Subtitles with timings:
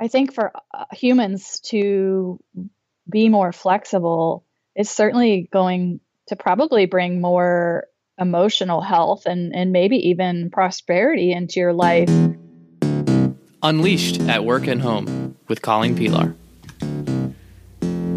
[0.00, 2.38] I think for uh, humans to
[3.10, 4.44] be more flexible
[4.76, 11.58] is certainly going to probably bring more emotional health and, and maybe even prosperity into
[11.58, 12.08] your life.
[13.62, 16.34] Unleashed at Work and Home with Colleen Pelar.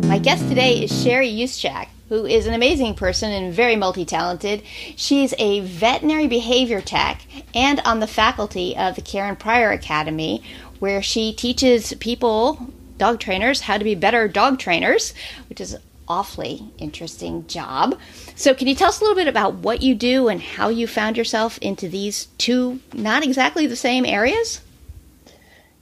[0.08, 4.62] My guest today is Sherry Yuschak, who is an amazing person and very multi talented.
[4.98, 7.22] She's a veterinary behavior tech
[7.56, 10.44] and on the faculty of the Karen Pryor Academy,
[10.82, 15.14] where she teaches people, dog trainers, how to be better dog trainers,
[15.48, 15.78] which is
[16.08, 17.98] awfully interesting job.
[18.36, 20.88] So, can you tell us a little bit about what you do and how you
[20.88, 24.62] found yourself into these two not exactly the same areas?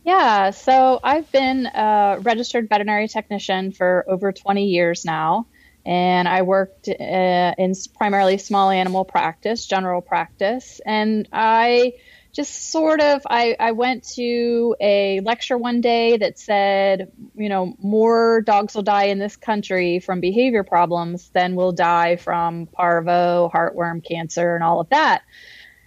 [0.03, 5.47] Yeah, so I've been a registered veterinary technician for over 20 years now,
[5.85, 11.93] and I worked uh, in primarily small animal practice, general practice, and I
[12.31, 17.75] just sort of I, I went to a lecture one day that said you know
[17.79, 23.49] more dogs will die in this country from behavior problems than will die from parvo
[23.53, 25.23] heartworm cancer and all of that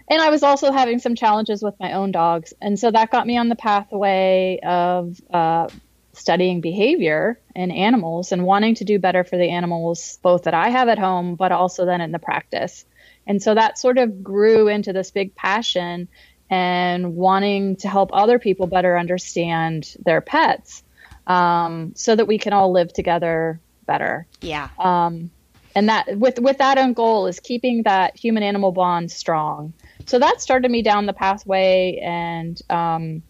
[0.09, 2.53] and I was also having some challenges with my own dogs.
[2.61, 5.69] And so that got me on the pathway of uh,
[6.13, 10.69] studying behavior in animals and wanting to do better for the animals, both that I
[10.69, 12.85] have at home, but also then in the practice.
[13.27, 16.09] And so that sort of grew into this big passion
[16.53, 20.83] and wanting to help other people better understand their pets
[21.27, 24.27] um, so that we can all live together better.
[24.43, 24.69] Yeah.
[24.79, 25.31] Um,
[25.75, 29.73] and that with with that end goal is keeping that human animal bond strong
[30.07, 33.23] so that started me down the pathway and um,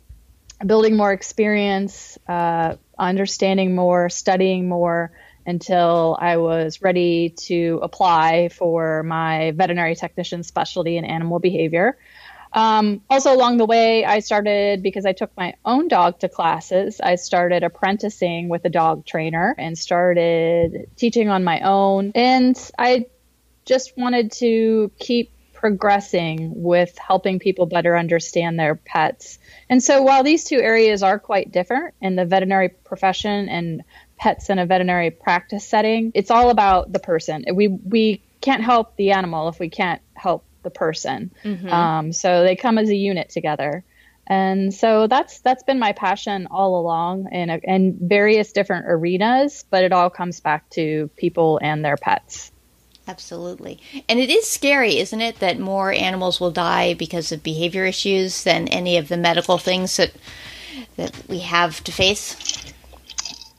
[0.65, 5.12] building more experience, uh, understanding more, studying more
[5.45, 11.98] until I was ready to apply for my veterinary technician specialty in animal behavior.
[12.55, 17.00] Um, also, along the way, I started because I took my own dog to classes.
[17.03, 22.12] I started apprenticing with a dog trainer and started teaching on my own.
[22.14, 23.06] And I
[23.64, 25.32] just wanted to keep
[25.62, 29.38] progressing with helping people better understand their pets.
[29.71, 33.82] And so while these two areas are quite different in the veterinary profession and
[34.16, 37.44] pets in a veterinary practice setting, it's all about the person.
[37.54, 41.31] We we can't help the animal if we can't help the person.
[41.45, 41.69] Mm-hmm.
[41.69, 43.84] Um, so they come as a unit together.
[44.27, 49.65] And so that's that's been my passion all along in a, in various different arenas,
[49.69, 52.53] but it all comes back to people and their pets.
[53.09, 53.81] Absolutely.
[54.09, 58.45] And it is scary, isn't it, that more animals will die because of behavior issues
[58.45, 60.12] than any of the medical things that
[60.97, 62.37] that we have to face?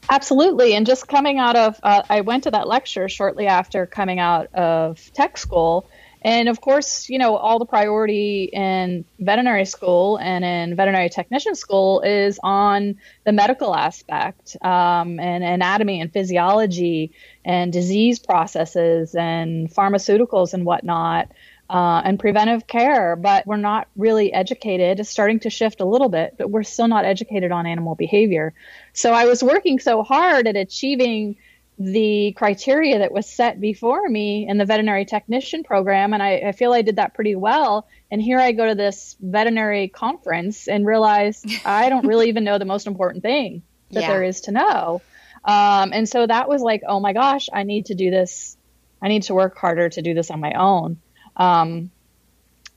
[0.10, 0.76] Absolutely.
[0.76, 4.54] And just coming out of, uh, I went to that lecture shortly after coming out
[4.54, 5.90] of tech school.
[6.24, 11.56] And of course, you know, all the priority in veterinary school and in veterinary technician
[11.56, 12.96] school is on
[13.26, 17.12] the medical aspect um, and anatomy and physiology
[17.44, 21.30] and disease processes and pharmaceuticals and whatnot.
[21.70, 25.00] Uh, and preventive care, but we're not really educated.
[25.00, 28.54] It's starting to shift a little bit, but we're still not educated on animal behavior.
[28.92, 31.38] So I was working so hard at achieving
[31.80, 36.52] the criteria that was set before me in the veterinary technician program, and I, I,
[36.52, 37.88] feel I did that pretty well.
[38.12, 42.60] And here I go to this veterinary conference and realize I don't really even know
[42.60, 44.08] the most important thing that yeah.
[44.08, 45.02] there is to know.
[45.46, 48.56] Um, and so that was like, oh my gosh, I need to do this.
[49.02, 51.02] I need to work harder to do this on my own.
[51.36, 51.92] Um,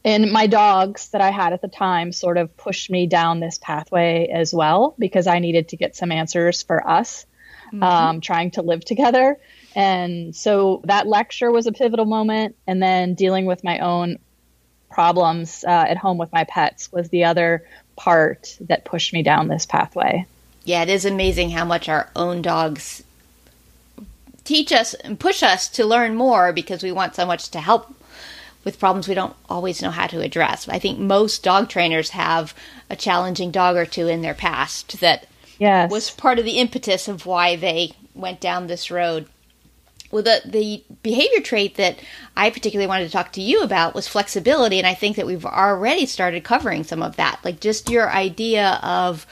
[0.05, 3.59] and my dogs that I had at the time sort of pushed me down this
[3.59, 7.27] pathway as well because I needed to get some answers for us
[7.67, 7.83] mm-hmm.
[7.83, 9.39] um, trying to live together.
[9.75, 12.57] And so that lecture was a pivotal moment.
[12.67, 14.19] And then dealing with my own
[14.91, 17.67] problems uh, at home with my pets was the other
[17.97, 20.27] part that pushed me down this pathway.
[20.65, 23.05] Yeah, it is amazing how much our own dogs
[24.45, 27.93] teach us and push us to learn more because we want so much to help
[28.65, 30.69] with problems we don't always know how to address.
[30.69, 32.55] I think most dog trainers have
[32.91, 35.27] a challenging dog or two in their past that
[35.59, 35.91] yes.
[35.91, 39.29] was part of the impetus of why they went down this road.
[40.11, 41.99] Well, the, the behavior trait that
[42.37, 45.45] I particularly wanted to talk to you about was flexibility, and I think that we've
[45.45, 47.41] already started covering some of that.
[47.45, 49.27] Like just your idea of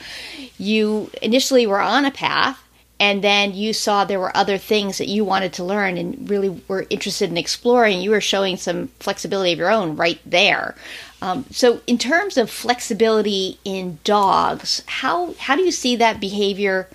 [0.59, 2.64] you initially were on a path,
[3.01, 6.63] and then you saw there were other things that you wanted to learn and really
[6.69, 8.01] were interested in exploring.
[8.01, 10.77] You were showing some flexibility of your own right there.
[11.21, 16.89] Um, so, in terms of flexibility in dogs, how how do you see that behavior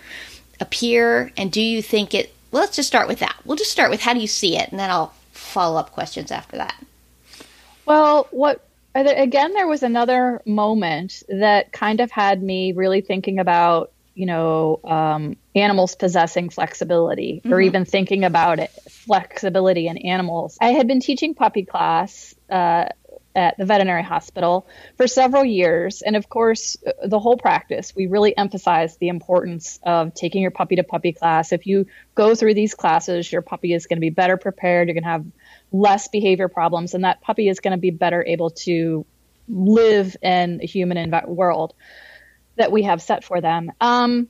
[0.59, 2.33] appear, and do you think it?
[2.51, 3.35] Well, let's just start with that.
[3.43, 6.31] We'll just start with how do you see it, and then I'll follow up questions
[6.31, 6.75] after that.
[7.85, 8.63] Well, what
[8.95, 9.53] again?
[9.53, 15.37] There was another moment that kind of had me really thinking about you know, um,
[15.61, 17.53] animals possessing flexibility mm-hmm.
[17.53, 20.57] or even thinking about it, flexibility in animals.
[20.61, 22.89] I had been teaching puppy class uh,
[23.35, 24.67] at the veterinary hospital
[24.97, 26.01] for several years.
[26.01, 30.75] And of course, the whole practice, we really emphasize the importance of taking your puppy
[30.77, 31.51] to puppy class.
[31.51, 31.85] If you
[32.15, 34.87] go through these classes, your puppy is going to be better prepared.
[34.87, 35.25] You're going to have
[35.71, 39.05] less behavior problems, and that puppy is going to be better able to
[39.47, 41.73] live in a human env- world
[42.55, 43.71] that we have set for them.
[43.79, 44.27] Um,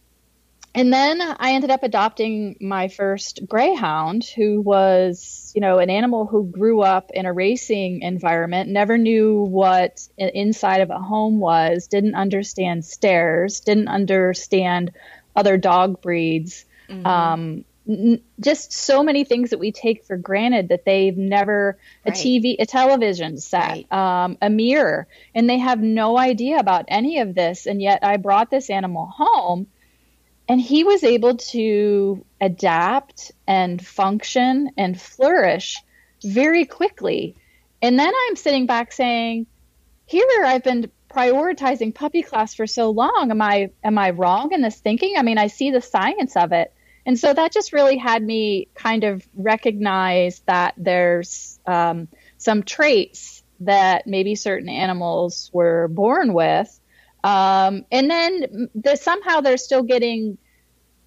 [0.75, 6.27] and then I ended up adopting my first greyhound, who was, you know, an animal
[6.27, 11.87] who grew up in a racing environment, never knew what inside of a home was,
[11.87, 14.91] didn't understand stairs, didn't understand
[15.35, 16.65] other dog breeds.
[16.87, 17.05] Mm-hmm.
[17.05, 22.15] Um, n- just so many things that we take for granted that they've never right.
[22.15, 23.91] a TV, a television set, right.
[23.91, 27.65] um, a mirror, and they have no idea about any of this.
[27.65, 29.67] And yet, I brought this animal home
[30.49, 35.77] and he was able to adapt and function and flourish
[36.23, 37.35] very quickly.
[37.83, 39.45] And then I'm sitting back saying,
[40.07, 43.27] here I've been prioritizing puppy class for so long.
[43.29, 45.15] Am I am I wrong in this thinking?
[45.17, 46.73] I mean, I see the science of it.
[47.05, 52.07] And so that just really had me kind of recognize that there's um,
[52.37, 56.79] some traits that maybe certain animals were born with
[57.23, 60.37] um, and then the, somehow they're still getting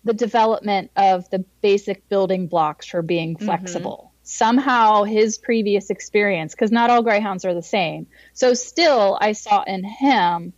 [0.04, 3.44] the development of the basic building blocks for being mm-hmm.
[3.44, 3.98] flexible.
[4.04, 4.08] Mm-hmm.
[4.24, 8.06] Somehow his previous experience, because not all greyhounds are the same.
[8.34, 10.52] So still, I saw in him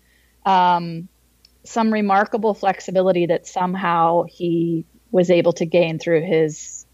[0.44, 1.08] um,
[1.64, 6.84] some remarkable flexibility that somehow he was able to gain through his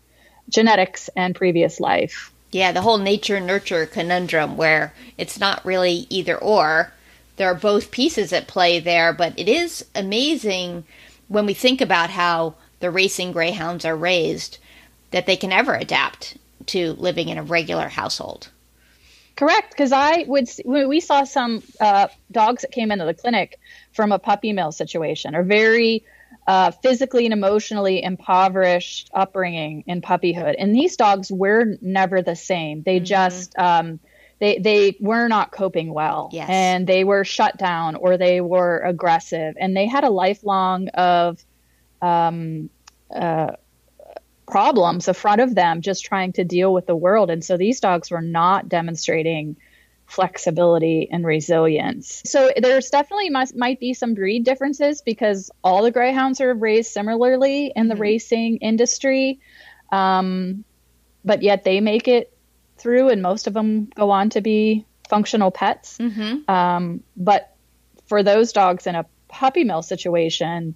[0.48, 2.32] genetics and previous life.
[2.52, 6.92] Yeah, the whole nature nurture conundrum where it's not really either or
[7.40, 10.84] there are both pieces at play there, but it is amazing
[11.28, 14.58] when we think about how the racing greyhounds are raised
[15.10, 18.50] that they can ever adapt to living in a regular household.
[19.37, 23.58] Correct, because I would we saw some uh, dogs that came into the clinic
[23.94, 26.04] from a puppy mill situation, or very
[26.46, 32.82] uh, physically and emotionally impoverished upbringing in puppyhood, and these dogs were never the same.
[32.82, 33.04] They mm-hmm.
[33.06, 33.98] just um,
[34.40, 36.31] they they were not coping well.
[36.32, 36.48] Yes.
[36.50, 39.54] and they were shut down or they were aggressive.
[39.60, 41.44] And they had a lifelong of
[42.02, 42.70] um,
[43.14, 43.52] uh,
[44.48, 47.31] problems in front of them just trying to deal with the world.
[47.31, 49.56] And so these dogs were not demonstrating
[50.06, 52.22] flexibility and resilience.
[52.25, 56.90] So there's definitely must, might be some breed differences because all the greyhounds are raised
[56.90, 58.02] similarly in the mm-hmm.
[58.02, 59.38] racing industry.
[59.93, 60.64] Um,
[61.25, 62.32] but yet they make it
[62.81, 65.99] through, and most of them go on to be functional pets.
[65.99, 66.50] Mm-hmm.
[66.50, 67.55] Um, but
[68.06, 70.75] for those dogs in a puppy mill situation,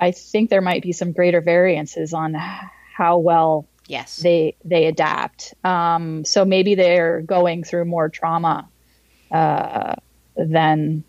[0.00, 5.54] I think there might be some greater variances on how well yes they they adapt.
[5.64, 8.68] Um, so maybe they're going through more trauma
[9.30, 9.94] uh,
[10.36, 11.04] than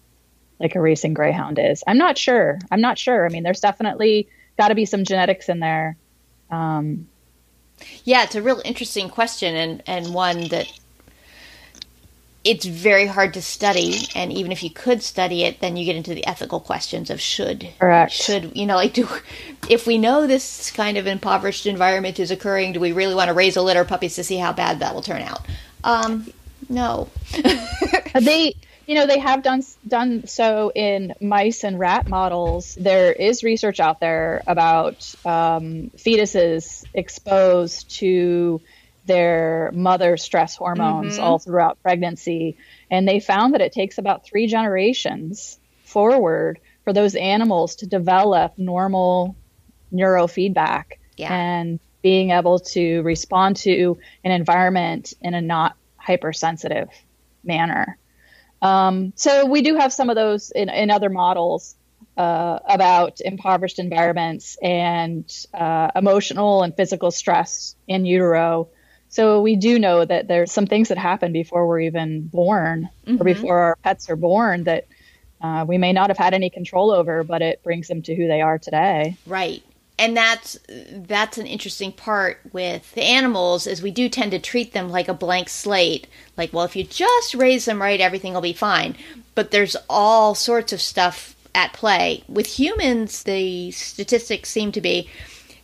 [0.60, 1.84] like a racing greyhound is.
[1.86, 2.60] I'm not sure.
[2.72, 3.26] I'm not sure.
[3.26, 5.98] I mean, there's definitely got to be some genetics in there.
[6.50, 7.08] Um,
[8.04, 10.72] yeah, it's a real interesting question and, and one that
[12.48, 15.98] it's very hard to study and even if you could study it then you get
[15.98, 18.14] into the ethical questions of should Correct.
[18.14, 19.08] should you know like do
[19.70, 23.34] if we know this kind of impoverished environment is occurring do we really want to
[23.34, 25.46] raise a litter of puppies to see how bad that will turn out
[25.84, 26.32] um
[26.70, 27.10] no
[28.22, 28.56] they
[28.88, 33.80] you know they have done done so in mice and rat models there is research
[33.80, 38.62] out there about um, fetuses exposed to
[39.06, 41.24] their mother stress hormones mm-hmm.
[41.24, 42.58] all throughout pregnancy
[42.90, 48.58] and they found that it takes about three generations forward for those animals to develop
[48.58, 49.36] normal
[49.94, 51.34] neurofeedback yeah.
[51.34, 56.90] and being able to respond to an environment in a not hypersensitive
[57.44, 57.98] manner
[58.62, 61.76] um, so we do have some of those in, in other models
[62.16, 68.70] uh, about impoverished environments and uh, emotional and physical stress in utero.
[69.10, 73.22] So we do know that there's some things that happen before we're even born mm-hmm.
[73.22, 74.88] or before our pets are born that
[75.40, 78.28] uh, we may not have had any control over, but it brings them to who
[78.28, 79.16] they are today.
[79.28, 79.64] Right
[80.00, 80.58] and that's
[80.92, 85.08] that's an interesting part with the animals is we do tend to treat them like
[85.08, 86.08] a blank slate.
[86.36, 88.96] Like well if you just raise them right everything will be fine.
[89.36, 92.24] But there's all sorts of stuff at play.
[92.28, 95.10] With humans the statistics seem to be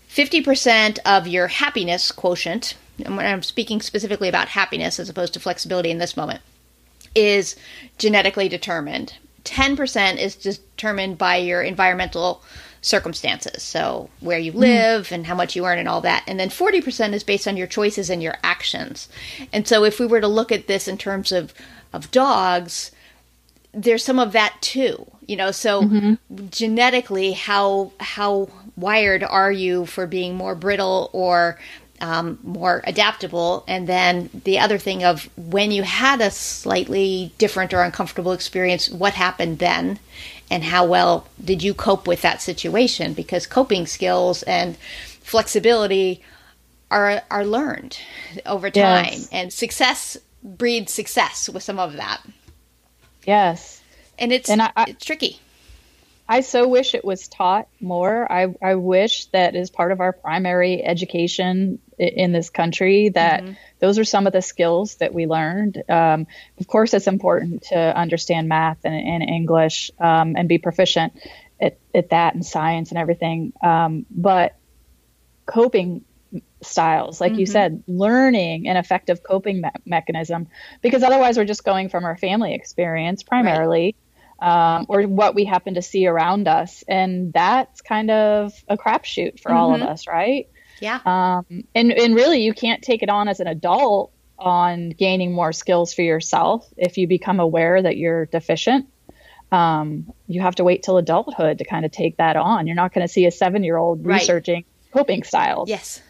[0.10, 5.40] 50% of your happiness quotient and when i'm speaking specifically about happiness as opposed to
[5.40, 6.40] flexibility in this moment
[7.16, 7.56] is
[7.98, 9.13] genetically determined.
[9.44, 12.42] 10% is determined by your environmental
[12.84, 13.63] circumstances.
[13.63, 16.24] So, where you live and how much you earn and all that.
[16.28, 19.10] And then 40% is based on your choices and your actions.
[19.52, 21.54] And so, if we were to look at this in terms of,
[21.92, 22.92] of dogs,
[23.74, 25.08] there's some of that too.
[25.25, 26.48] You know, so mm-hmm.
[26.50, 31.58] genetically, how how wired are you for being more brittle or
[32.03, 33.63] um, more adaptable.
[33.65, 38.89] And then the other thing of when you had a slightly different or uncomfortable experience,
[38.89, 40.00] what happened then?
[40.51, 43.13] And how well did you cope with that situation?
[43.13, 44.75] Because coping skills and
[45.22, 46.22] flexibility
[46.91, 47.98] are are learned
[48.45, 49.29] over time, yes.
[49.31, 52.22] and success breeds success with some of that.
[53.25, 53.81] Yes,
[54.19, 55.39] and it's and I, it's tricky.
[56.27, 58.31] I so wish it was taught more.
[58.31, 63.54] I, I wish that as part of our primary education in this country that mm-hmm.
[63.80, 65.82] those are some of the skills that we learned.
[65.90, 66.28] Um,
[66.60, 71.14] of course, it's important to understand math and, and English um, and be proficient
[71.60, 73.54] at, at, that and science and everything.
[73.62, 74.56] Um, but
[75.46, 76.04] coping
[76.62, 77.40] styles, like mm-hmm.
[77.40, 80.48] you said, learning an effective coping me- mechanism,
[80.82, 83.84] because otherwise we're just going from our family experience primarily.
[83.84, 83.96] Right.
[84.42, 86.84] Um, or what we happen to see around us.
[86.86, 89.58] And that's kind of a crapshoot for mm-hmm.
[89.58, 89.90] all of mm-hmm.
[89.90, 90.50] us, right?
[90.80, 91.00] Yeah.
[91.06, 95.53] Um, and, and really, you can't take it on as an adult on gaining more
[95.53, 98.88] skills for yourself if you become aware that you're deficient.
[99.51, 102.65] Um, you have to wait till adulthood to kind of take that on.
[102.65, 104.20] You're not going to see a seven year old right.
[104.20, 105.70] researching coping styles.
[105.70, 106.01] Yes.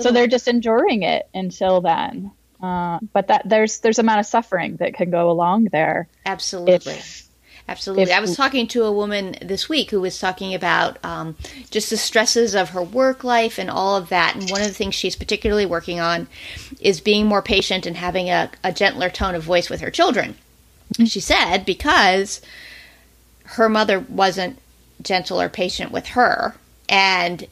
[0.00, 2.32] So they're just enduring it until then.
[2.62, 6.08] Uh, but that there's there's amount of suffering that can go along there.
[6.26, 6.94] Absolutely.
[6.94, 7.29] If,
[7.70, 8.02] Absolutely.
[8.02, 11.36] If, I was talking to a woman this week who was talking about um,
[11.70, 14.34] just the stresses of her work life and all of that.
[14.34, 16.26] And one of the things she's particularly working on
[16.80, 20.34] is being more patient and having a, a gentler tone of voice with her children.
[20.94, 21.04] Mm-hmm.
[21.04, 22.40] She said because
[23.44, 24.58] her mother wasn't
[25.00, 26.56] gentle or patient with her,
[26.88, 27.46] and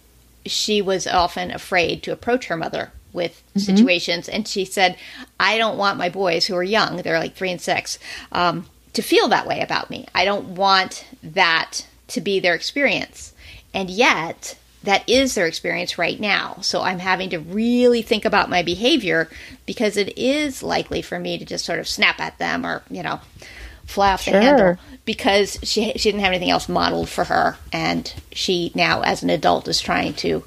[0.46, 3.60] she was often afraid to approach her mother with mm-hmm.
[3.60, 4.28] situations.
[4.28, 4.96] And she said,
[5.38, 8.00] I don't want my boys who are young, they're like three and six,
[8.32, 10.06] um, to feel that way about me.
[10.14, 13.32] I don't want that to be their experience.
[13.74, 16.56] And yet, that is their experience right now.
[16.62, 19.28] So I'm having to really think about my behavior
[19.66, 23.02] because it is likely for me to just sort of snap at them or, you
[23.02, 23.20] know,
[23.84, 24.34] fly off sure.
[24.34, 29.00] the handle because she she didn't have anything else modeled for her and she now
[29.00, 30.44] as an adult is trying to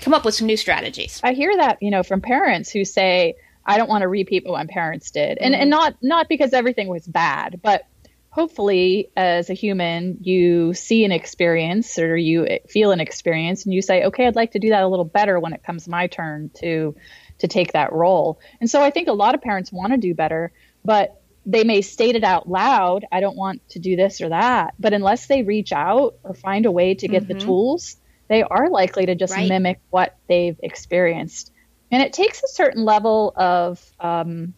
[0.00, 1.20] come up with some new strategies.
[1.22, 3.36] I hear that, you know, from parents who say
[3.68, 5.38] I don't want to repeat what my parents did.
[5.38, 5.62] And mm-hmm.
[5.62, 7.86] and not not because everything was bad, but
[8.30, 13.82] hopefully as a human you see an experience or you feel an experience and you
[13.82, 16.50] say, "Okay, I'd like to do that a little better when it comes my turn
[16.60, 16.96] to
[17.38, 20.14] to take that role." And so I think a lot of parents want to do
[20.14, 20.50] better,
[20.84, 24.74] but they may state it out loud, I don't want to do this or that,
[24.78, 27.38] but unless they reach out or find a way to get mm-hmm.
[27.38, 27.96] the tools,
[28.28, 29.48] they are likely to just right.
[29.48, 31.50] mimic what they've experienced.
[31.90, 34.54] And it takes a certain level of um,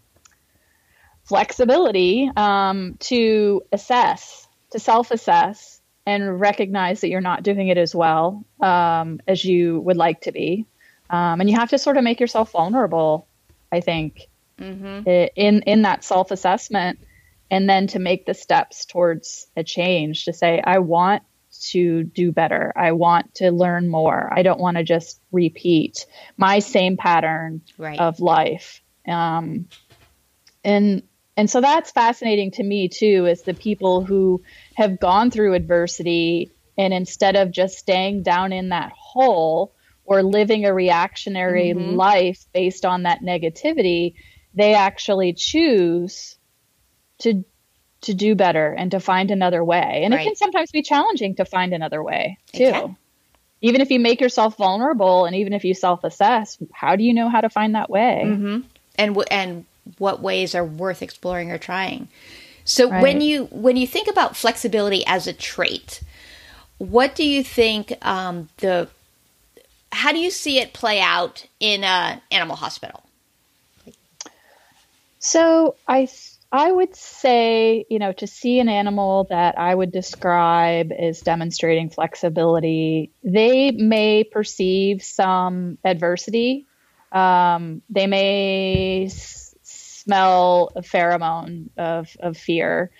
[1.25, 7.95] flexibility um, to assess, to self assess, and recognize that you're not doing it as
[7.95, 10.67] well um, as you would like to be.
[11.09, 13.27] Um, and you have to sort of make yourself vulnerable,
[13.71, 15.09] I think, mm-hmm.
[15.09, 16.99] in, in that self assessment.
[17.51, 21.23] And then to make the steps towards a change to say, I want
[21.71, 22.73] to do better.
[22.77, 24.33] I want to learn more.
[24.33, 27.99] I don't want to just repeat my same pattern right.
[27.99, 28.81] of life.
[29.07, 29.69] Um,
[30.65, 31.03] and
[31.37, 34.43] and so that's fascinating to me too, is the people who
[34.75, 39.73] have gone through adversity and instead of just staying down in that hole
[40.05, 41.95] or living a reactionary mm-hmm.
[41.95, 44.15] life based on that negativity,
[44.55, 46.37] they actually choose
[47.19, 47.45] to
[48.03, 50.03] to do better and to find another way.
[50.05, 50.23] And right.
[50.23, 52.97] it can sometimes be challenging to find another way too.
[53.63, 57.29] Even if you make yourself vulnerable and even if you self-assess, how do you know
[57.29, 58.23] how to find that way?
[58.25, 58.61] Mm-hmm.
[58.97, 59.67] And w- and
[59.99, 62.09] what ways are worth exploring or trying?
[62.65, 63.03] So right.
[63.03, 66.01] when you when you think about flexibility as a trait,
[66.79, 68.89] what do you think um, the
[69.93, 73.03] how do you see it play out in an animal hospital?
[75.19, 76.09] So I
[76.53, 81.91] I would say, you know, to see an animal that I would describe as demonstrating
[81.91, 86.67] flexibility, they may perceive some adversity.
[87.13, 92.91] Um, they may s- smell a pheromone of, of fear.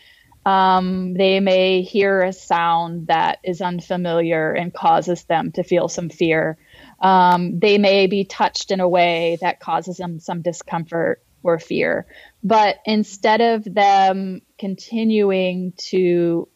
[0.47, 6.09] Um, they may hear a sound that is unfamiliar and causes them to feel some
[6.09, 6.57] fear.
[7.01, 12.07] Um, they may be touched in a way that causes them some discomfort or fear.
[12.43, 16.49] But instead of them continuing to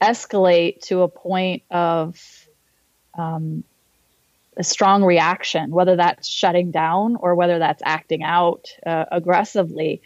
[0.00, 2.18] escalate to a point of
[3.16, 3.64] um,
[4.56, 10.02] a strong reaction, whether that's shutting down or whether that's acting out uh, aggressively,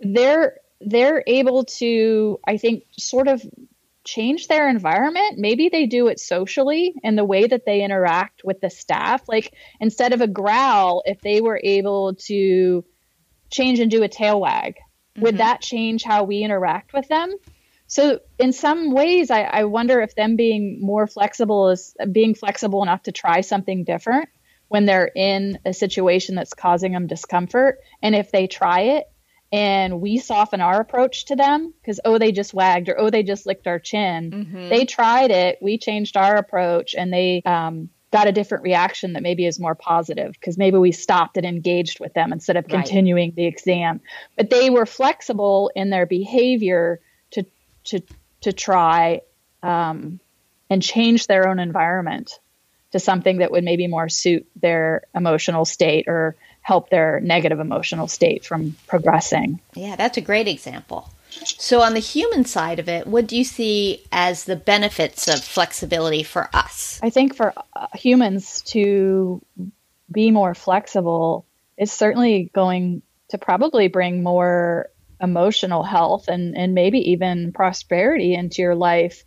[0.00, 3.42] they're they're able to, I think, sort of
[4.02, 5.38] change their environment.
[5.38, 9.28] Maybe they do it socially in the way that they interact with the staff.
[9.28, 12.84] Like instead of a growl, if they were able to
[13.50, 15.22] change and do a tail wag, mm-hmm.
[15.22, 17.34] would that change how we interact with them?
[17.86, 22.84] So in some ways, I, I wonder if them being more flexible is being flexible
[22.84, 24.28] enough to try something different
[24.68, 27.80] when they're in a situation that's causing them discomfort.
[28.00, 29.06] And if they try it
[29.50, 33.24] and we soften our approach to them because, oh, they just wagged or, oh, they
[33.24, 34.30] just licked our chin.
[34.30, 34.68] Mm-hmm.
[34.68, 35.58] They tried it.
[35.60, 39.74] We changed our approach and they um, got a different reaction that maybe is more
[39.74, 42.70] positive because maybe we stopped and engaged with them instead of right.
[42.72, 44.00] continuing the exam.
[44.36, 47.00] But they were flexible in their behavior
[47.32, 47.44] to
[47.84, 48.00] to
[48.42, 49.20] to try
[49.62, 50.20] um,
[50.68, 52.38] and change their own environment
[52.92, 58.08] to something that would maybe more suit their emotional state or help their negative emotional
[58.08, 59.60] state from progressing.
[59.74, 61.10] Yeah, that's a great example.
[61.44, 65.42] So, on the human side of it, what do you see as the benefits of
[65.42, 67.00] flexibility for us?
[67.02, 69.42] I think for uh, humans to
[70.10, 74.88] be more flexible is certainly going to probably bring more
[75.20, 79.24] emotional health and, and maybe even prosperity into your life.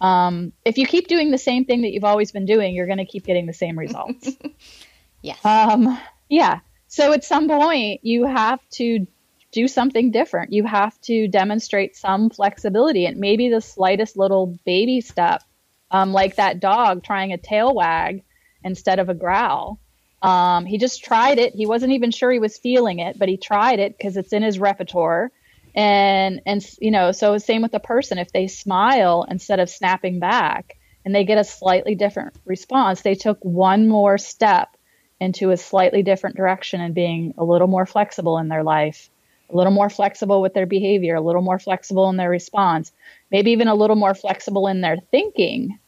[0.00, 2.98] Um, if you keep doing the same thing that you've always been doing, you're going
[2.98, 4.28] to keep getting the same results.
[5.22, 5.42] yes.
[5.44, 6.60] Um, yeah.
[6.88, 9.06] So at some point, you have to
[9.54, 10.52] do something different.
[10.52, 15.42] You have to demonstrate some flexibility, and maybe the slightest little baby step,
[15.90, 18.22] um, like that dog trying a tail wag
[18.64, 19.78] instead of a growl,
[20.22, 21.54] um, he just tried it.
[21.54, 24.42] He wasn't even sure he was feeling it, but he tried it because it's in
[24.42, 25.30] his repertoire.
[25.74, 28.18] And and you know, so same with the person.
[28.18, 33.14] If they smile instead of snapping back, and they get a slightly different response, they
[33.14, 34.76] took one more step
[35.20, 39.10] into a slightly different direction and being a little more flexible in their life,
[39.50, 42.92] a little more flexible with their behavior, a little more flexible in their response,
[43.30, 45.78] maybe even a little more flexible in their thinking.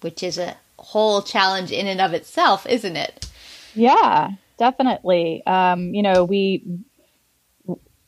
[0.00, 3.26] Which is a whole challenge in and of itself, isn't it?
[3.74, 5.44] Yeah, definitely.
[5.46, 6.62] Um, you know, we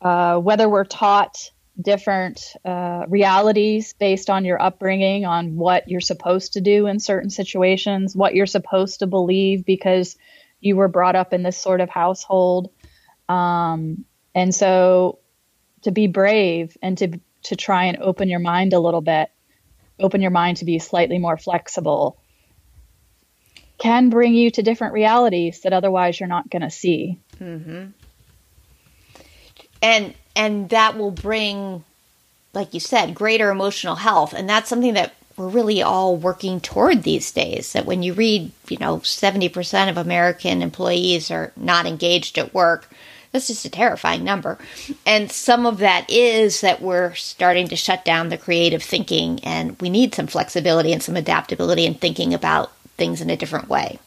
[0.01, 6.55] uh, whether we're taught different uh, realities based on your upbringing, on what you're supposed
[6.55, 10.17] to do in certain situations, what you're supposed to believe because
[10.61, 12.71] you were brought up in this sort of household.
[13.29, 14.05] Um,
[14.37, 15.18] and so
[15.83, 19.31] to be brave and to to try and open your mind a little bit,
[19.99, 22.18] open your mind to be slightly more flexible
[23.79, 27.18] can bring you to different realities that otherwise you're not going to see.
[27.40, 27.87] Mm-hmm.
[29.83, 31.85] And and that will bring,
[32.55, 37.03] like you said, greater emotional health, and that's something that we're really all working toward
[37.03, 37.75] these days.
[37.75, 42.55] That when you read, you know, seventy percent of American employees are not engaged at
[42.55, 42.90] work.
[43.37, 44.57] That's just a terrifying number.
[45.05, 49.79] And some of that is that we're starting to shut down the creative thinking, and
[49.79, 53.99] we need some flexibility and some adaptability in thinking about things in a different way.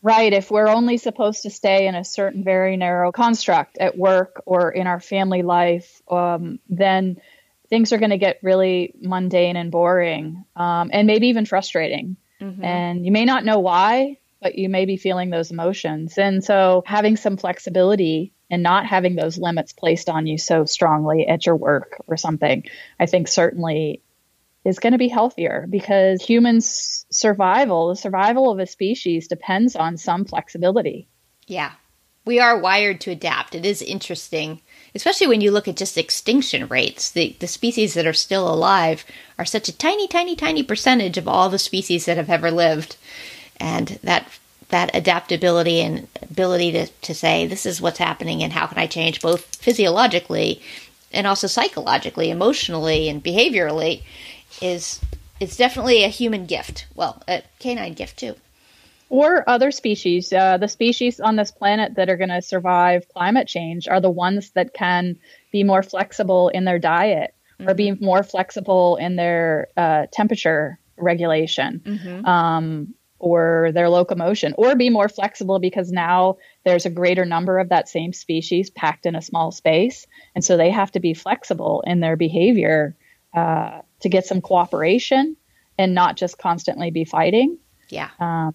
[0.00, 0.32] Right.
[0.32, 4.70] If we're only supposed to stay in a certain very narrow construct at work or
[4.70, 7.20] in our family life, um, then
[7.68, 12.16] things are going to get really mundane and boring um, and maybe even frustrating.
[12.40, 12.62] Mm-hmm.
[12.62, 16.18] And you may not know why, but you may be feeling those emotions.
[16.18, 21.26] And so having some flexibility and not having those limits placed on you so strongly
[21.26, 22.62] at your work or something,
[23.00, 24.02] I think certainly
[24.62, 29.96] is going to be healthier because humans' survival, the survival of a species, depends on
[29.96, 31.08] some flexibility.
[31.46, 31.72] Yeah.
[32.26, 33.54] We are wired to adapt.
[33.54, 34.60] It is interesting,
[34.94, 37.10] especially when you look at just extinction rates.
[37.10, 39.06] The, the species that are still alive
[39.38, 42.96] are such a tiny, tiny, tiny percentage of all the species that have ever lived.
[43.60, 44.28] And that
[44.70, 48.86] that adaptability and ability to, to say, this is what's happening and how can I
[48.86, 50.60] change both physiologically
[51.12, 54.02] and also psychologically, emotionally, and behaviorally
[54.60, 55.00] is
[55.40, 56.86] it's definitely a human gift.
[56.94, 58.34] Well, a canine gift too.
[59.10, 60.32] Or other species.
[60.32, 64.10] Uh, the species on this planet that are going to survive climate change are the
[64.10, 65.18] ones that can
[65.52, 67.68] be more flexible in their diet mm-hmm.
[67.68, 68.04] or be mm-hmm.
[68.04, 71.80] more flexible in their uh, temperature regulation.
[71.84, 72.24] Mm-hmm.
[72.24, 77.70] Um, or their locomotion, or be more flexible because now there's a greater number of
[77.70, 80.06] that same species packed in a small space.
[80.34, 82.96] And so they have to be flexible in their behavior
[83.34, 85.36] uh, to get some cooperation
[85.78, 87.58] and not just constantly be fighting.
[87.88, 88.10] Yeah.
[88.18, 88.54] Um,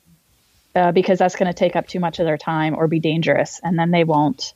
[0.75, 3.59] uh, because that's going to take up too much of their time or be dangerous.
[3.63, 4.53] And then they won't,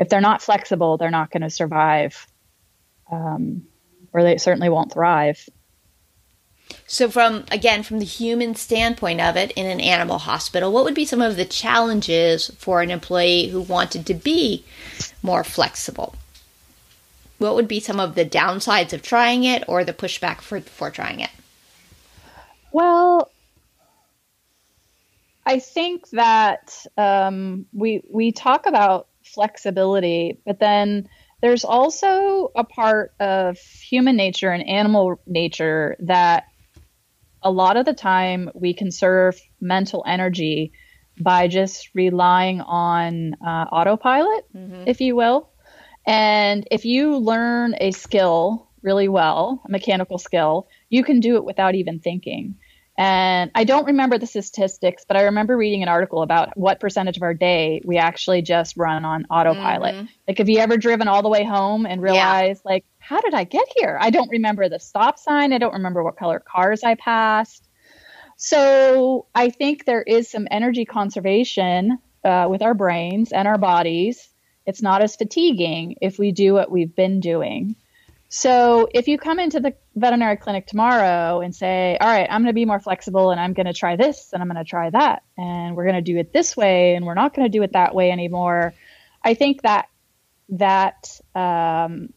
[0.00, 2.26] if they're not flexible, they're not going to survive
[3.10, 3.62] um,
[4.12, 5.48] or they certainly won't thrive.
[6.86, 10.94] So, from again, from the human standpoint of it in an animal hospital, what would
[10.94, 14.64] be some of the challenges for an employee who wanted to be
[15.22, 16.14] more flexible?
[17.38, 20.90] What would be some of the downsides of trying it or the pushback for, for
[20.90, 21.30] trying it?
[22.72, 23.30] Well,
[25.46, 31.08] I think that um, we we talk about flexibility, but then
[31.40, 36.44] there's also a part of human nature and animal nature that
[37.44, 40.72] a lot of the time we conserve mental energy
[41.20, 44.84] by just relying on uh, autopilot, mm-hmm.
[44.86, 45.50] if you will.
[46.06, 51.44] And if you learn a skill really well, a mechanical skill, you can do it
[51.44, 52.56] without even thinking.
[52.96, 57.16] And I don't remember the statistics, but I remember reading an article about what percentage
[57.16, 59.96] of our day we actually just run on autopilot.
[59.96, 60.06] Mm-hmm.
[60.28, 62.72] Like, have you ever driven all the way home and realized, yeah.
[62.72, 63.98] like, how did I get here?
[64.00, 65.52] I don't remember the stop sign.
[65.52, 67.68] I don't remember what color cars I passed.
[68.36, 74.28] So I think there is some energy conservation uh, with our brains and our bodies.
[74.66, 77.76] It's not as fatiguing if we do what we've been doing.
[78.36, 82.50] So if you come into the veterinary clinic tomorrow and say, all right, I'm going
[82.50, 84.90] to be more flexible and I'm going to try this and I'm going to try
[84.90, 87.62] that and we're going to do it this way and we're not going to do
[87.62, 88.74] it that way anymore.
[89.22, 89.86] I think that
[90.48, 92.12] that um,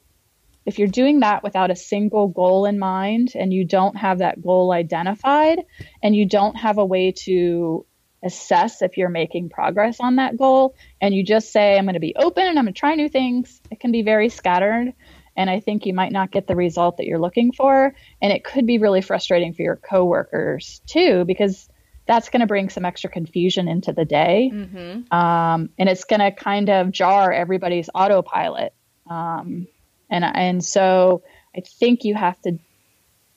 [0.65, 4.41] if you're doing that without a single goal in mind and you don't have that
[4.41, 5.59] goal identified
[6.01, 7.85] and you don't have a way to
[8.23, 11.99] assess if you're making progress on that goal and you just say i'm going to
[11.99, 14.91] be open and i'm going to try new things it can be very scattered
[15.37, 17.93] and I think you might not get the result that you're looking for.
[18.21, 21.69] And it could be really frustrating for your coworkers too, because
[22.07, 24.51] that's going to bring some extra confusion into the day.
[24.51, 25.13] Mm-hmm.
[25.13, 28.73] Um, and it's going to kind of jar everybody's autopilot.
[29.07, 29.67] Um,
[30.09, 31.21] and, and so
[31.55, 32.57] I think you have to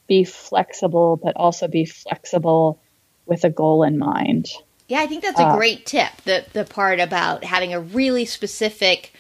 [0.08, 2.80] be flexible, but also be flexible
[3.26, 4.48] with a goal in mind.
[4.88, 6.10] Yeah, I think that's a uh, great tip.
[6.24, 9.14] The the part about having a really specific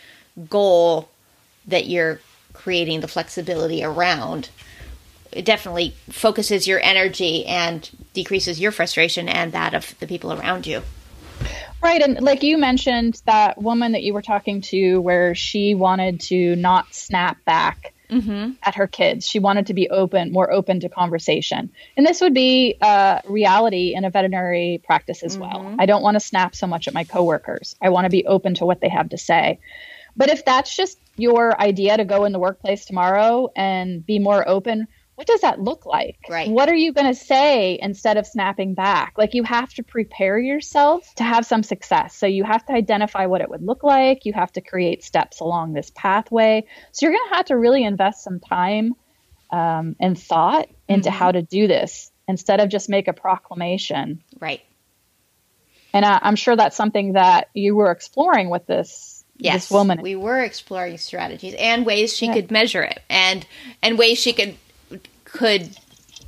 [0.48, 1.08] goal
[1.68, 2.20] that you're
[2.52, 4.50] creating the flexibility around
[5.32, 10.66] it definitely focuses your energy and decreases your frustration and that of the people around
[10.66, 10.82] you.
[11.82, 12.02] Right.
[12.02, 16.56] And like you mentioned, that woman that you were talking to, where she wanted to
[16.56, 18.52] not snap back mm-hmm.
[18.62, 21.70] at her kids, she wanted to be open, more open to conversation.
[21.96, 25.42] And this would be a reality in a veterinary practice as mm-hmm.
[25.42, 25.76] well.
[25.78, 28.54] I don't want to snap so much at my coworkers, I want to be open
[28.56, 29.58] to what they have to say.
[30.16, 34.48] But if that's just your idea to go in the workplace tomorrow and be more
[34.48, 34.86] open,
[35.20, 36.16] what does that look like?
[36.30, 36.48] Right.
[36.48, 39.14] What are you going to say instead of snapping back?
[39.18, 42.16] Like you have to prepare yourself to have some success.
[42.16, 44.24] So you have to identify what it would look like.
[44.24, 46.64] You have to create steps along this pathway.
[46.92, 48.94] So you're going to have to really invest some time
[49.50, 51.18] um, and thought into mm-hmm.
[51.18, 54.22] how to do this instead of just make a proclamation.
[54.40, 54.62] Right.
[55.92, 59.09] And I, I'm sure that's something that you were exploring with this
[59.40, 60.00] yes, this woman.
[60.02, 62.34] We were exploring strategies and ways she yeah.
[62.34, 63.46] could measure it, and
[63.82, 64.56] and ways she could
[65.24, 65.76] could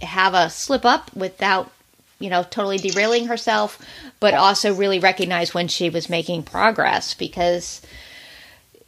[0.00, 1.70] have a slip up without
[2.18, 3.78] you know totally derailing herself,
[4.20, 7.82] but also really recognize when she was making progress because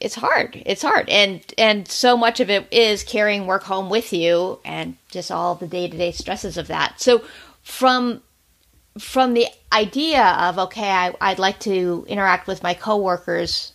[0.00, 0.62] it's hard.
[0.66, 4.96] It's hard, and and so much of it is carrying work home with you, and
[5.10, 7.00] just all the day to day stresses of that.
[7.00, 7.22] So
[7.62, 8.22] from
[8.98, 13.73] from the idea of okay, I, I'd like to interact with my coworkers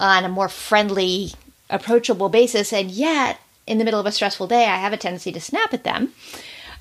[0.00, 1.32] on a more friendly,
[1.68, 5.30] approachable basis, and yet in the middle of a stressful day, I have a tendency
[5.30, 6.12] to snap at them.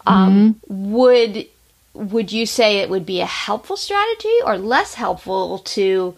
[0.08, 0.92] Um, mm-hmm.
[0.92, 1.48] Would
[1.94, 6.16] would you say it would be a helpful strategy or less helpful to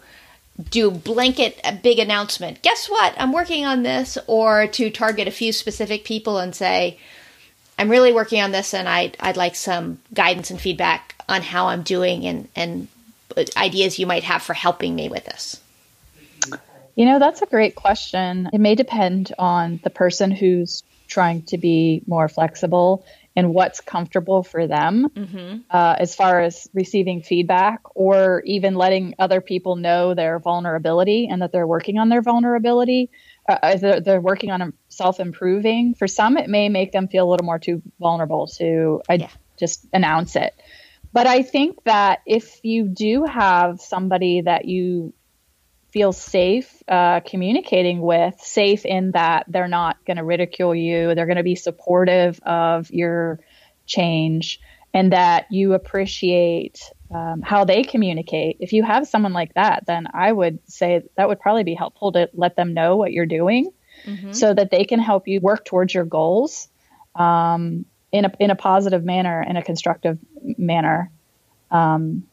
[0.70, 2.62] do blanket a big announcement?
[2.62, 3.14] Guess what?
[3.18, 6.98] I'm working on this, or to target a few specific people and say,
[7.78, 11.66] I'm really working on this, and I'd I'd like some guidance and feedback on how
[11.66, 12.88] I'm doing and and
[13.56, 15.61] ideas you might have for helping me with this.
[16.94, 18.50] You know, that's a great question.
[18.52, 24.42] It may depend on the person who's trying to be more flexible and what's comfortable
[24.42, 25.58] for them mm-hmm.
[25.70, 31.40] uh, as far as receiving feedback or even letting other people know their vulnerability and
[31.40, 33.10] that they're working on their vulnerability.
[33.48, 35.94] Uh, uh they're, they're, working on self improving.
[35.94, 39.30] For some, it may make them feel a little more too vulnerable to yeah.
[39.58, 40.54] just announce it.
[41.12, 45.12] But I think that if you do have somebody that you
[45.92, 51.26] feel safe uh, communicating with, safe in that they're not going to ridicule you, they're
[51.26, 53.40] going to be supportive of your
[53.86, 54.60] change,
[54.94, 58.56] and that you appreciate um, how they communicate.
[58.60, 62.12] If you have someone like that, then I would say that would probably be helpful
[62.12, 63.70] to let them know what you're doing
[64.04, 64.32] mm-hmm.
[64.32, 66.68] so that they can help you work towards your goals.
[67.14, 70.18] Um, in a in a positive manner, in a constructive
[70.58, 71.10] manner.
[71.70, 72.24] Um,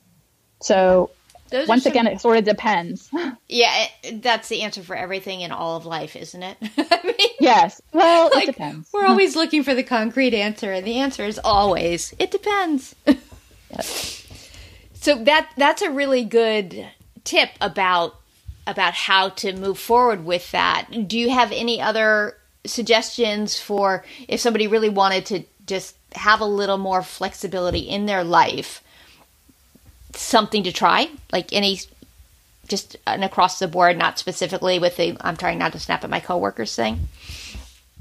[0.62, 1.12] so
[1.50, 3.10] Those once some- again, it sort of depends.
[3.50, 6.58] yeah, it, that's the answer for everything in all of life, isn't it?
[6.78, 7.82] I mean, yes.
[7.94, 8.90] Well, like, it depends.
[8.94, 12.96] we're always looking for the concrete answer, and the answer is always it depends.
[14.94, 16.88] So that that's a really good
[17.24, 18.16] tip about
[18.68, 21.08] about how to move forward with that.
[21.08, 22.36] Do you have any other
[22.66, 28.24] suggestions for if somebody really wanted to just have a little more flexibility in their
[28.24, 28.84] life?
[30.14, 31.80] Something to try, like any
[32.68, 36.10] just an across the board, not specifically with the I'm trying not to snap at
[36.10, 37.08] my coworkers thing.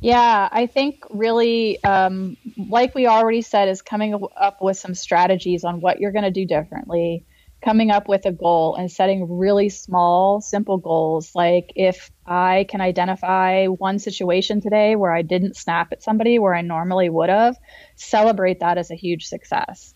[0.01, 5.65] Yeah, I think really, um, like we already said, is coming up with some strategies
[5.65, 7.25] on what you're going to do differently,
[7.65, 11.35] coming up with a goal and setting really small, simple goals.
[11.35, 16.55] Like if I can identify one situation today where I didn't snap at somebody where
[16.55, 17.57] I normally would have,
[17.97, 19.95] celebrate that as a huge success.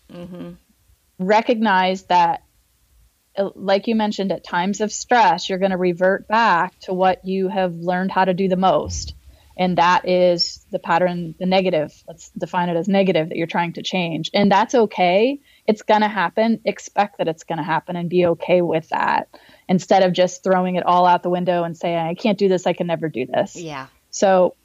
[1.19, 2.43] Recognize that
[3.35, 7.25] uh, like you mentioned, at times of stress, you're going to revert back to what
[7.25, 9.15] you have learned how to do the most.
[9.55, 11.93] And that is the pattern, the negative.
[12.07, 14.31] Let's define it as negative that you're trying to change.
[14.33, 15.39] And that's okay.
[15.67, 16.61] It's going to happen.
[16.65, 19.29] Expect that it's going to happen and be okay with that
[19.69, 22.65] instead of just throwing it all out the window and saying, I can't do this.
[22.65, 23.55] I can never do this.
[23.55, 23.87] Yeah.
[24.09, 24.55] So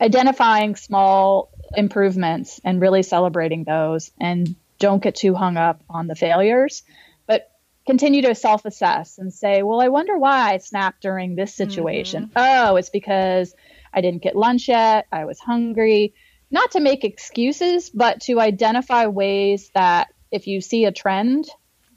[0.00, 6.14] identifying small improvements and really celebrating those and don't get too hung up on the
[6.16, 6.82] failures,
[7.26, 7.48] but
[7.86, 12.30] continue to self assess and say, well, I wonder why I snapped during this situation.
[12.36, 13.54] Oh, it's because
[13.94, 15.06] I didn't get lunch yet.
[15.12, 16.14] I was hungry.
[16.50, 21.46] Not to make excuses, but to identify ways that if you see a trend,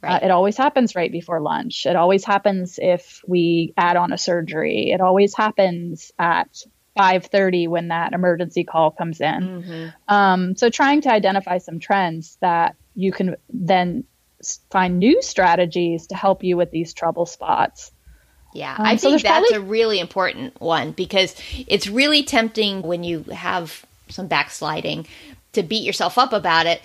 [0.03, 0.21] Right.
[0.21, 1.87] uh, it always happens right before lunch.
[1.87, 4.91] It always happens if we add on a surgery.
[4.91, 6.49] It always happens at
[6.97, 9.91] 5:30 when that emergency call comes in.
[10.07, 14.05] Um, so trying to identify some trends that you can then
[14.71, 17.91] find new strategies to help you with these trouble spots.
[18.53, 21.35] Yeah, Um, I so think that's probably- a really important one because
[21.67, 25.07] it's really tempting when you have some backsliding
[25.53, 26.81] to beat yourself up about it,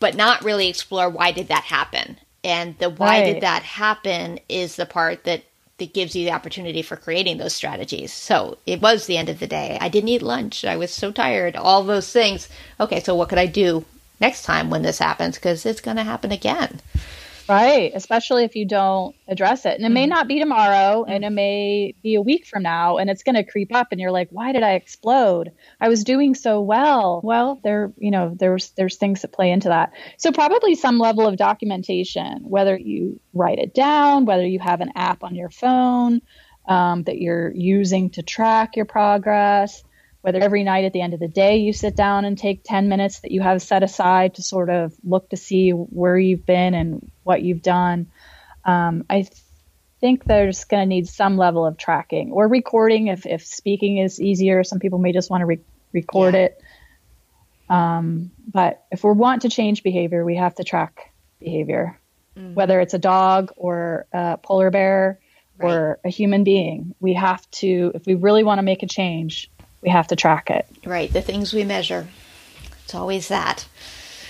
[0.00, 2.18] but not really explore why did that happen.
[2.42, 5.42] And the why did that happen is the part that
[5.80, 8.12] that gives you the opportunity for creating those strategies.
[8.12, 9.76] So it was the end of the day.
[9.80, 10.64] I didn't eat lunch.
[10.64, 11.56] I was so tired.
[11.56, 12.48] All those things.
[12.78, 13.84] Okay, so what could I do
[14.20, 15.34] next time when this happens?
[15.34, 16.80] Because it's going to happen again.
[17.50, 19.74] Right, especially if you don't address it.
[19.74, 23.10] And it may not be tomorrow and it may be a week from now and
[23.10, 25.50] it's going to creep up and you're like, "Why did I explode?
[25.80, 29.68] I was doing so well." Well, there, you know, there's there's things that play into
[29.68, 29.94] that.
[30.16, 34.92] So probably some level of documentation, whether you write it down, whether you have an
[34.94, 36.22] app on your phone
[36.68, 39.82] um, that you're using to track your progress,
[40.22, 42.88] whether every night at the end of the day you sit down and take 10
[42.88, 46.74] minutes that you have set aside to sort of look to see where you've been
[46.74, 48.06] and what you've done.
[48.64, 49.32] Um, I th-
[50.00, 54.20] think there's going to need some level of tracking or recording if, if speaking is
[54.20, 54.62] easier.
[54.64, 55.60] Some people may just want to re-
[55.92, 56.40] record Yeah.
[56.40, 56.62] it.
[57.68, 61.98] Um, but if we want to change behavior, we have to track behavior,
[62.54, 65.20] whether it's a dog or a polar bear
[65.60, 66.94] or a human being.
[67.00, 69.50] We have to, if we really want to make a change,
[69.82, 70.66] we have to track it.
[70.84, 72.08] Right, the things we measure.
[72.84, 73.66] It's always that.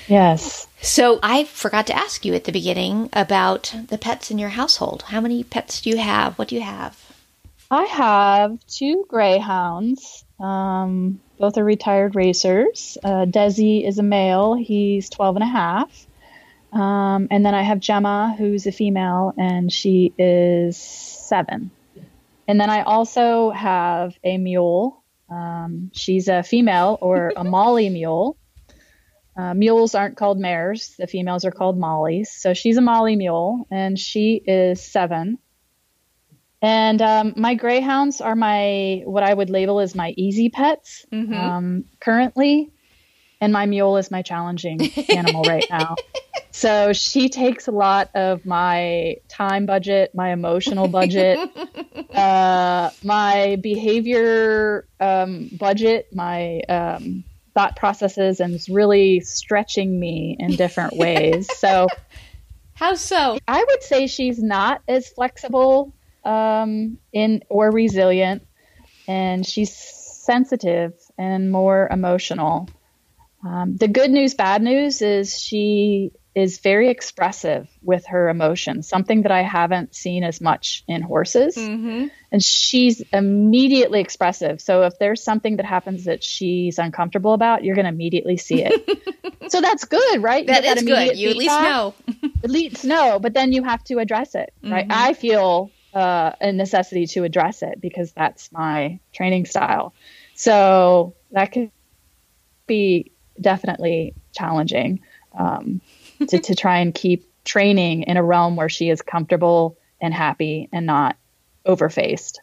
[0.07, 0.67] Yes.
[0.81, 5.03] So I forgot to ask you at the beginning about the pets in your household.
[5.03, 6.39] How many pets do you have?
[6.39, 6.99] What do you have?
[7.71, 10.25] I have two greyhounds.
[10.41, 12.99] Um, both are retired racers.
[13.05, 14.55] Uh, Desi is a male.
[14.55, 16.07] He's 12 and a half.
[16.73, 21.71] Um, and then I have Gemma, who's a female, and she is seven.
[22.49, 25.00] And then I also have a mule.
[25.31, 28.37] Um, she's a female or a Molly mule.
[29.37, 30.95] Uh, mules aren't called mares.
[30.99, 32.31] The females are called Mollies.
[32.33, 35.39] So she's a Molly mule, and she is seven.
[36.63, 41.85] And um, my greyhounds are my what I would label as my easy pets um,
[42.01, 42.71] currently,
[43.41, 45.97] and my mule is my challenging animal right now.
[46.53, 51.39] So she takes a lot of my time budget, my emotional budget,
[52.15, 57.25] uh, my behavior um, budget, my um,
[57.55, 61.49] thought processes, and is really stretching me in different ways.
[61.61, 61.89] So
[62.75, 63.39] How so?
[63.47, 68.47] I would say she's not as flexible um, in or resilient,
[69.07, 72.69] and she's sensitive and more emotional.
[73.45, 79.23] Um, the good news, bad news is she is very expressive with her emotions, something
[79.23, 81.57] that I haven't seen as much in horses.
[81.57, 82.07] Mm-hmm.
[82.31, 84.61] And she's immediately expressive.
[84.61, 88.63] So if there's something that happens that she's uncomfortable about, you're going to immediately see
[88.63, 89.03] it.
[89.49, 90.47] so that's good, right?
[90.47, 91.17] You that is good.
[91.17, 91.95] You at least know.
[92.45, 94.87] at least know, but then you have to address it, right?
[94.87, 95.05] Mm-hmm.
[95.05, 99.95] I feel uh, a necessity to address it because that's my training style.
[100.35, 101.73] So that could
[102.69, 105.01] be definitely challenging
[105.39, 105.81] um,
[106.29, 110.69] to, to try and keep training in a realm where she is comfortable and happy
[110.73, 111.17] and not
[111.67, 112.39] overfaced.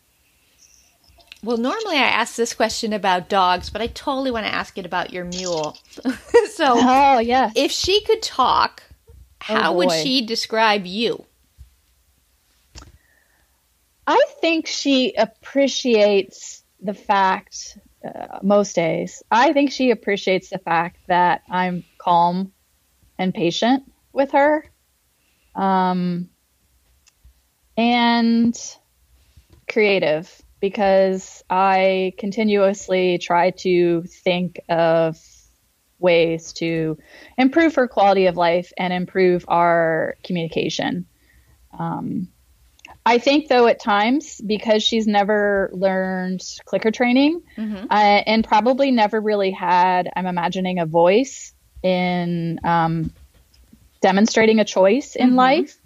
[1.43, 4.85] Well, normally I ask this question about dogs, but I totally want to ask it
[4.85, 5.77] about your mule.
[6.53, 8.83] so, oh yeah, if she could talk,
[9.39, 11.25] how oh, would she describe you?
[14.07, 19.23] I think she appreciates the fact uh, most days.
[19.31, 22.53] I think she appreciates the fact that I'm calm
[23.17, 24.65] and patient with her.
[25.55, 26.29] Um,
[27.75, 28.57] and
[29.69, 35.17] creative because I continuously try to think of
[35.99, 36.97] ways to
[37.37, 41.07] improve her quality of life and improve our communication.
[41.77, 42.29] Um,
[43.07, 47.85] I think, though, at times, because she's never learned clicker training mm-hmm.
[47.89, 53.13] uh, and probably never really had, I'm imagining, a voice in um,
[54.01, 55.37] demonstrating a choice in mm-hmm.
[55.37, 55.77] life.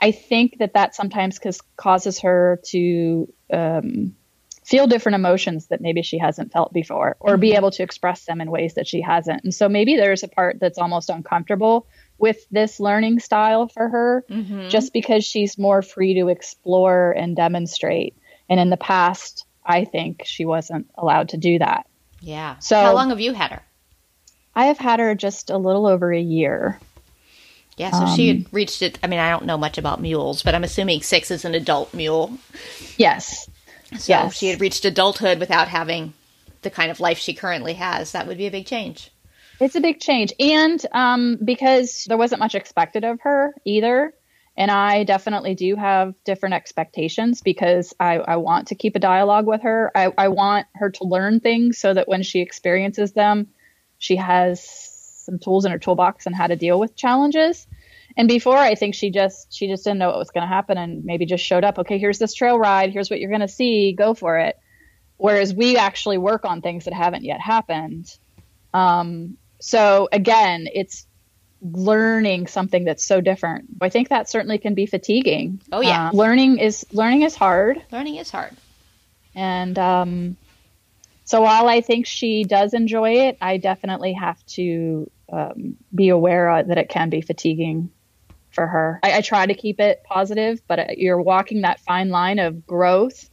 [0.00, 1.38] I think that that sometimes
[1.76, 4.16] causes her to um,
[4.64, 7.40] feel different emotions that maybe she hasn't felt before or mm-hmm.
[7.40, 9.44] be able to express them in ways that she hasn't.
[9.44, 11.86] And so maybe there's a part that's almost uncomfortable
[12.18, 14.68] with this learning style for her mm-hmm.
[14.68, 18.16] just because she's more free to explore and demonstrate.
[18.48, 21.86] And in the past, I think she wasn't allowed to do that.
[22.20, 22.58] Yeah.
[22.58, 23.62] So how long have you had her?
[24.54, 26.80] I have had her just a little over a year.
[27.76, 28.98] Yeah, so um, she had reached it.
[29.04, 31.94] I mean, I don't know much about mules, but I'm assuming six is an adult
[31.94, 32.36] mule.
[32.96, 33.48] Yes.
[33.96, 34.34] So yes.
[34.34, 36.12] she had reached adulthood without having
[36.62, 38.12] the kind of life she currently has.
[38.12, 39.12] That would be a big change.
[39.60, 40.32] It's a big change.
[40.38, 44.14] And um, because there wasn't much expected of her either.
[44.56, 49.46] And I definitely do have different expectations because I, I want to keep a dialogue
[49.46, 49.92] with her.
[49.94, 53.48] I, I want her to learn things so that when she experiences them,
[53.98, 54.88] she has
[55.24, 57.68] some tools in her toolbox and how to deal with challenges.
[58.16, 60.76] And before, I think she just she just didn't know what was going to happen
[60.76, 61.78] and maybe just showed up.
[61.78, 62.90] Okay, here's this trail ride.
[62.90, 63.92] Here's what you're going to see.
[63.92, 64.58] Go for it.
[65.18, 68.12] Whereas we actually work on things that haven't yet happened.
[68.74, 71.06] Um, so again, it's
[71.60, 73.66] learning something that's so different.
[73.80, 75.60] I think that certainly can be fatiguing.
[75.72, 77.82] Oh yeah, uh, learning is learning is hard.
[77.90, 78.56] Learning is hard.
[79.34, 80.36] And um,
[81.24, 86.62] so while I think she does enjoy it, I definitely have to um, be aware
[86.62, 87.90] that it can be fatiguing
[88.50, 88.98] for her.
[89.02, 92.66] I, I try to keep it positive, but uh, you're walking that fine line of
[92.66, 93.28] growth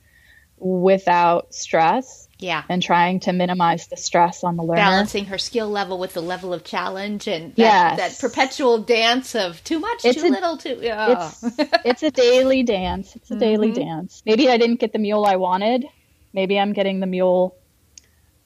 [0.58, 2.64] without stress yeah.
[2.68, 4.82] And trying to minimize the stress on the learner.
[4.82, 7.98] Balancing her skill level with the level of challenge and that, yes.
[7.98, 10.80] that perpetual dance of too much, it's too a, little, too.
[10.84, 11.32] Oh.
[11.42, 11.44] It's,
[11.86, 13.16] it's a daily dance.
[13.16, 13.40] It's a mm-hmm.
[13.40, 14.22] daily dance.
[14.26, 15.86] Maybe I didn't get the mule I wanted.
[16.34, 17.56] Maybe I'm getting the mule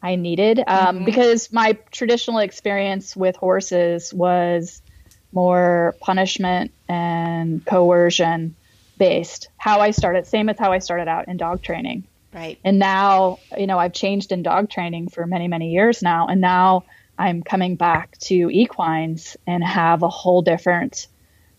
[0.04, 0.60] I needed.
[0.60, 1.06] Um, mm-hmm.
[1.06, 4.84] Because my traditional experience with horses was
[5.32, 8.56] more punishment and coercion
[9.00, 9.50] based.
[9.58, 12.04] How I started, same as how I started out in dog training.
[12.34, 12.60] Right.
[12.64, 16.28] And now, you know, I've changed in dog training for many, many years now.
[16.28, 16.84] And now
[17.18, 21.08] I'm coming back to equines and have a whole different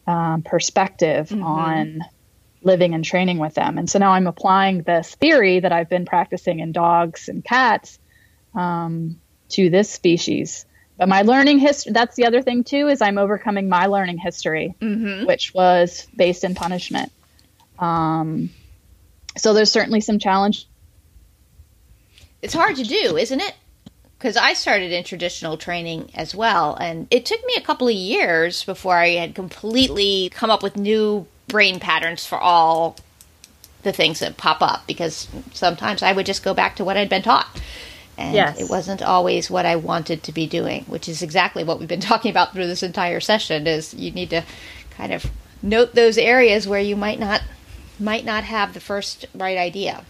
[0.06, 1.42] um, perspective mm-hmm.
[1.42, 2.04] on
[2.62, 3.78] living and training with them.
[3.78, 7.98] And so now I'm applying this theory that I've been practicing in dogs and cats
[8.54, 10.66] um, to this species.
[10.96, 14.74] But my learning history, that's the other thing too, is I'm overcoming my learning history,
[14.80, 15.26] mm-hmm.
[15.26, 17.10] which was based in punishment.
[17.78, 18.50] Um,
[19.36, 20.66] so there's certainly some challenge.
[22.42, 23.54] It's hard to do, isn't it?
[24.18, 27.94] Because I started in traditional training as well, and it took me a couple of
[27.94, 32.96] years before I had completely come up with new brain patterns for all
[33.82, 34.86] the things that pop up.
[34.86, 37.48] Because sometimes I would just go back to what I'd been taught
[38.20, 38.60] and yes.
[38.60, 42.00] it wasn't always what I wanted to be doing, which is exactly what we've been
[42.12, 44.44] talking about through this entire session is you need to
[44.90, 45.26] kind of
[45.62, 47.42] note those areas where you might not
[48.00, 50.04] might not have the first right idea.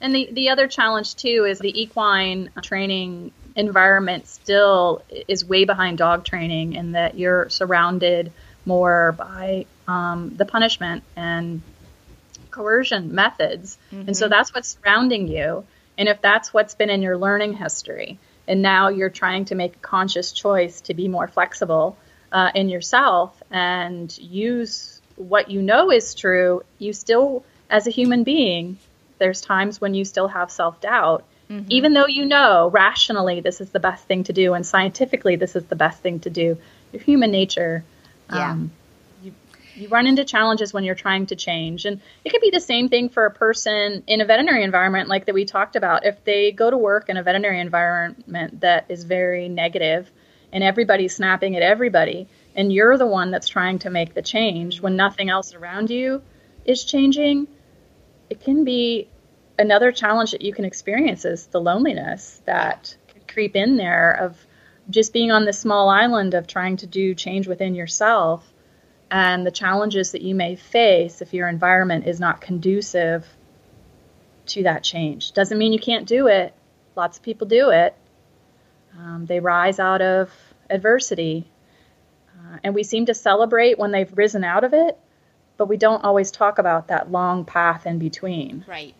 [0.00, 5.98] And the, the other challenge, too, is the equine training environment still is way behind
[5.98, 8.32] dog training in that you're surrounded
[8.64, 11.62] more by um, the punishment and
[12.50, 13.78] coercion methods.
[13.90, 14.08] Mm-hmm.
[14.08, 14.30] And so mm-hmm.
[14.30, 15.64] that's what's surrounding you.
[15.96, 19.76] And if that's what's been in your learning history, and now you're trying to make
[19.76, 21.96] a conscious choice to be more flexible,
[22.32, 28.24] uh, in yourself and use what you know is true, you still, as a human
[28.24, 28.78] being,
[29.18, 31.24] there's times when you still have self doubt.
[31.50, 31.66] Mm-hmm.
[31.70, 35.56] Even though you know rationally this is the best thing to do and scientifically this
[35.56, 36.58] is the best thing to do,
[36.92, 37.84] your human nature
[38.32, 38.52] yeah.
[38.52, 38.70] Um,
[39.74, 41.84] you run into challenges when you're trying to change.
[41.84, 45.26] And it could be the same thing for a person in a veterinary environment, like
[45.26, 46.04] that we talked about.
[46.04, 50.10] If they go to work in a veterinary environment that is very negative
[50.52, 52.26] and everybody's snapping at everybody,
[52.58, 56.20] and you're the one that's trying to make the change when nothing else around you
[56.64, 57.46] is changing,
[58.28, 59.08] it can be
[59.56, 64.36] another challenge that you can experience is the loneliness that could creep in there of
[64.90, 68.44] just being on this small island of trying to do change within yourself
[69.08, 73.24] and the challenges that you may face if your environment is not conducive
[74.46, 75.32] to that change.
[75.32, 76.52] Doesn't mean you can't do it.
[76.96, 77.94] Lots of people do it.
[78.98, 80.32] Um, they rise out of
[80.68, 81.48] adversity.
[82.38, 84.98] Uh, and we seem to celebrate when they've risen out of it,
[85.56, 88.64] but we don't always talk about that long path in between.
[88.68, 88.94] Right.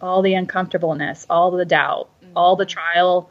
[0.00, 2.36] All the uncomfortableness, all the doubt, mm-hmm.
[2.36, 3.30] all the trial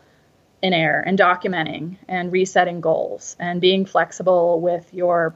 [0.64, 5.36] and error, and documenting and resetting goals and being flexible with your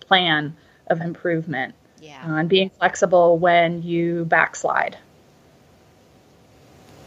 [0.00, 0.56] plan
[0.86, 1.74] of improvement.
[2.00, 2.22] Yeah.
[2.24, 4.96] Uh, and being flexible when you backslide.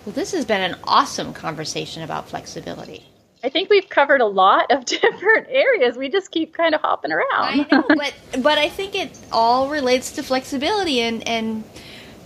[0.05, 3.05] Well, this has been an awesome conversation about flexibility.
[3.43, 5.97] I think we've covered a lot of different areas.
[5.97, 7.27] We just keep kind of hopping around.
[7.31, 11.63] I know, but but I think it all relates to flexibility and and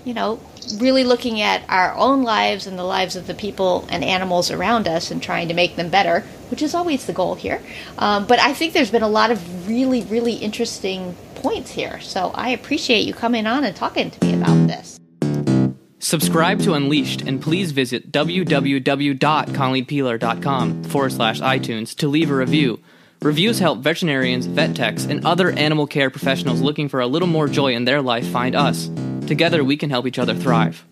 [0.05, 0.39] you know
[0.78, 4.88] really looking at our own lives and the lives of the people and animals around
[4.88, 7.61] us and trying to make them better, which is always the goal here.
[7.97, 12.01] Um, but I think there's been a lot of really, really interesting points here.
[12.01, 14.96] So I appreciate you coming on and talking to me about this.
[15.99, 22.79] Subscribe to Unleashed and please visit www.colleenpelar.com forward slash iTunes to leave a review.
[23.21, 27.47] Reviews help veterinarians, vet techs, and other animal care professionals looking for a little more
[27.47, 28.91] joy in their life find us.
[29.25, 30.85] Together, we can help each other thrive.